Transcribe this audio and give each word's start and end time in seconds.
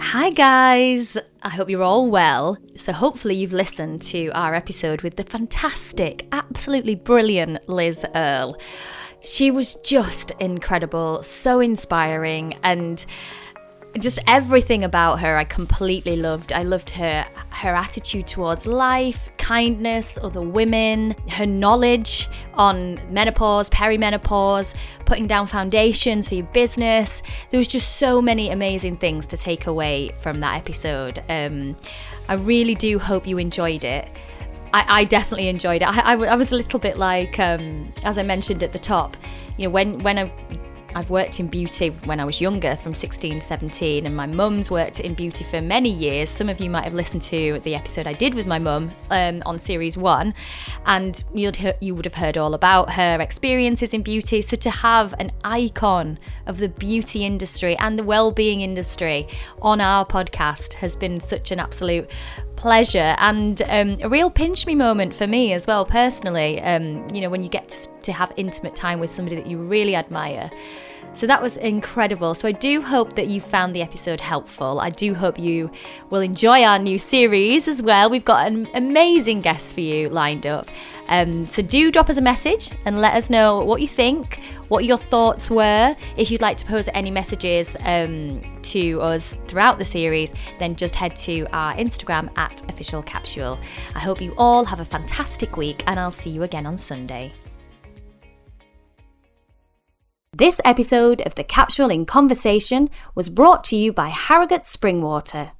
Hi, 0.00 0.30
guys. 0.30 1.16
I 1.42 1.48
hope 1.48 1.70
you're 1.70 1.84
all 1.84 2.10
well. 2.10 2.58
So, 2.74 2.92
hopefully, 2.92 3.36
you've 3.36 3.52
listened 3.52 4.02
to 4.02 4.30
our 4.30 4.56
episode 4.56 5.02
with 5.02 5.14
the 5.14 5.22
fantastic, 5.22 6.26
absolutely 6.32 6.96
brilliant 6.96 7.68
Liz 7.68 8.04
Earle. 8.16 8.58
She 9.22 9.52
was 9.52 9.76
just 9.76 10.32
incredible, 10.40 11.22
so 11.22 11.60
inspiring, 11.60 12.58
and 12.64 13.06
just 13.98 14.18
everything 14.26 14.84
about 14.84 15.20
her 15.20 15.36
I 15.36 15.44
completely 15.44 16.16
loved. 16.16 16.52
I 16.52 16.62
loved 16.62 16.90
her 16.90 17.26
her 17.50 17.74
attitude 17.74 18.26
towards 18.26 18.66
life, 18.66 19.30
kindness, 19.38 20.18
other 20.22 20.40
women, 20.40 21.14
her 21.30 21.46
knowledge 21.46 22.28
on 22.54 23.00
menopause, 23.12 23.70
perimenopause, 23.70 24.74
putting 25.04 25.26
down 25.26 25.46
foundations 25.46 26.28
for 26.28 26.36
your 26.36 26.46
business. 26.46 27.22
There 27.50 27.58
was 27.58 27.68
just 27.68 27.96
so 27.96 28.22
many 28.22 28.50
amazing 28.50 28.98
things 28.98 29.26
to 29.28 29.36
take 29.36 29.66
away 29.66 30.12
from 30.20 30.40
that 30.40 30.56
episode. 30.56 31.22
Um, 31.28 31.76
I 32.28 32.34
really 32.34 32.74
do 32.74 32.98
hope 32.98 33.26
you 33.26 33.38
enjoyed 33.38 33.84
it. 33.84 34.08
I, 34.72 35.00
I 35.00 35.04
definitely 35.04 35.48
enjoyed 35.48 35.82
it. 35.82 35.88
I, 35.88 36.12
I, 36.12 36.16
I, 36.26 36.34
was 36.34 36.52
a 36.52 36.56
little 36.56 36.78
bit 36.78 36.98
like, 36.98 37.38
um, 37.38 37.92
as 38.04 38.18
I 38.18 38.22
mentioned 38.22 38.62
at 38.62 38.72
the 38.72 38.78
top, 38.78 39.16
you 39.56 39.64
know, 39.64 39.70
when 39.70 39.98
when 40.00 40.18
I 40.18 40.32
I've 40.94 41.10
worked 41.10 41.38
in 41.38 41.48
beauty 41.48 41.90
when 42.06 42.18
I 42.18 42.24
was 42.24 42.40
younger, 42.40 42.74
from 42.74 42.94
16 42.94 43.40
17, 43.40 44.06
and 44.06 44.16
my 44.16 44.26
mum's 44.26 44.70
worked 44.70 45.00
in 45.00 45.14
beauty 45.14 45.44
for 45.44 45.60
many 45.60 45.90
years. 45.90 46.30
Some 46.30 46.48
of 46.48 46.60
you 46.60 46.70
might 46.70 46.84
have 46.84 46.94
listened 46.94 47.22
to 47.22 47.60
the 47.62 47.74
episode 47.74 48.06
I 48.06 48.14
did 48.14 48.34
with 48.34 48.46
my 48.46 48.58
mum 48.58 48.90
um, 49.10 49.42
on 49.44 49.58
series 49.58 49.98
one, 49.98 50.32
and 50.86 51.22
you'd 51.34 51.56
he- 51.56 51.72
you 51.80 51.94
would 51.94 52.06
have 52.06 52.14
heard 52.14 52.38
all 52.38 52.54
about 52.54 52.92
her 52.94 53.20
experiences 53.20 53.92
in 53.92 54.02
beauty. 54.02 54.40
So 54.40 54.56
to 54.56 54.70
have 54.70 55.14
an 55.18 55.30
icon 55.44 56.18
of 56.46 56.58
the 56.58 56.68
beauty 56.68 57.24
industry 57.24 57.76
and 57.76 57.98
the 57.98 58.04
well-being 58.04 58.62
industry 58.62 59.28
on 59.60 59.80
our 59.80 60.06
podcast 60.06 60.72
has 60.74 60.96
been 60.96 61.20
such 61.20 61.50
an 61.50 61.60
absolute 61.60 62.10
pleasure 62.58 63.14
and 63.18 63.62
um, 63.68 63.96
a 64.02 64.08
real 64.08 64.30
pinch 64.30 64.66
me 64.66 64.74
moment 64.74 65.14
for 65.14 65.28
me 65.28 65.52
as 65.52 65.66
well 65.66 65.84
personally 65.84 66.60
um, 66.62 67.06
you 67.14 67.20
know 67.20 67.30
when 67.30 67.40
you 67.40 67.48
get 67.48 67.68
to, 67.68 67.88
to 68.02 68.12
have 68.12 68.32
intimate 68.36 68.74
time 68.74 68.98
with 68.98 69.10
somebody 69.10 69.36
that 69.36 69.46
you 69.46 69.56
really 69.56 69.94
admire 69.94 70.50
so 71.14 71.26
that 71.26 71.42
was 71.42 71.56
incredible. 71.56 72.34
So 72.34 72.46
I 72.48 72.52
do 72.52 72.80
hope 72.80 73.14
that 73.14 73.26
you 73.26 73.40
found 73.40 73.74
the 73.74 73.82
episode 73.82 74.20
helpful. 74.20 74.80
I 74.80 74.90
do 74.90 75.14
hope 75.14 75.38
you 75.38 75.70
will 76.10 76.20
enjoy 76.20 76.62
our 76.62 76.78
new 76.78 76.98
series 76.98 77.66
as 77.66 77.82
well. 77.82 78.08
We've 78.08 78.24
got 78.24 78.46
an 78.46 78.68
amazing 78.74 79.40
guest 79.40 79.74
for 79.74 79.80
you 79.80 80.08
lined 80.08 80.46
up. 80.46 80.68
Um, 81.08 81.46
so 81.48 81.62
do 81.62 81.90
drop 81.90 82.10
us 82.10 82.18
a 82.18 82.20
message 82.20 82.70
and 82.84 83.00
let 83.00 83.14
us 83.14 83.30
know 83.30 83.64
what 83.64 83.80
you 83.80 83.88
think, 83.88 84.40
what 84.68 84.84
your 84.84 84.98
thoughts 84.98 85.50
were. 85.50 85.96
If 86.16 86.30
you'd 86.30 86.42
like 86.42 86.56
to 86.58 86.66
pose 86.66 86.88
any 86.94 87.10
messages 87.10 87.76
um, 87.80 88.42
to 88.62 89.00
us 89.00 89.38
throughout 89.48 89.78
the 89.78 89.84
series, 89.84 90.34
then 90.58 90.76
just 90.76 90.94
head 90.94 91.16
to 91.16 91.46
our 91.52 91.74
Instagram 91.74 92.30
at 92.36 92.62
official 92.68 93.02
capsule. 93.02 93.58
I 93.94 94.00
hope 94.00 94.20
you 94.20 94.34
all 94.36 94.64
have 94.66 94.80
a 94.80 94.84
fantastic 94.84 95.56
week 95.56 95.82
and 95.86 95.98
I'll 95.98 96.10
see 96.10 96.30
you 96.30 96.42
again 96.42 96.66
on 96.66 96.76
Sunday. 96.76 97.32
This 100.38 100.60
episode 100.64 101.20
of 101.22 101.34
the 101.34 101.42
Capsule 101.42 101.90
in 101.90 102.06
Conversation 102.06 102.90
was 103.16 103.28
brought 103.28 103.64
to 103.64 103.76
you 103.76 103.92
by 103.92 104.10
Harrogate 104.10 104.64
Spring 104.64 105.02
Water. 105.02 105.50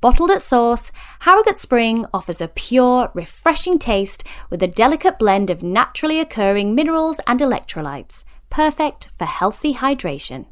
Bottled 0.00 0.30
at 0.30 0.40
source, 0.40 0.92
Harrogate 1.22 1.58
Spring 1.58 2.06
offers 2.14 2.40
a 2.40 2.46
pure, 2.46 3.10
refreshing 3.12 3.76
taste 3.76 4.22
with 4.50 4.62
a 4.62 4.68
delicate 4.68 5.18
blend 5.18 5.50
of 5.50 5.64
naturally 5.64 6.20
occurring 6.20 6.76
minerals 6.76 7.18
and 7.26 7.40
electrolytes, 7.40 8.22
perfect 8.50 9.08
for 9.18 9.24
healthy 9.24 9.74
hydration. 9.74 10.46